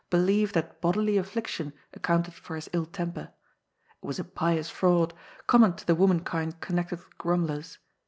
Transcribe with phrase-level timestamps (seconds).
[0.11, 3.31] e that bodily afBic tion accounted for his ill temper.
[4.01, 5.13] It was a pious fraud,
[5.45, 7.77] common to the womankind connected with grumblers.